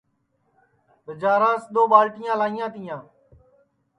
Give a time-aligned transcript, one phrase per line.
[1.05, 3.01] ٻجاراس دؔو ٻالٹیاں لائیںٚا تیاں